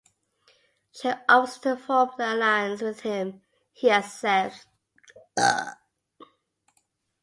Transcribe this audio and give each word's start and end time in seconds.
She 0.89 1.11
offers 1.29 1.59
to 1.59 1.77
form 1.77 2.09
an 2.17 2.37
alliance 2.37 2.81
with 2.81 3.01
him; 3.01 3.43
he 3.71 3.91
accepts. 3.91 4.65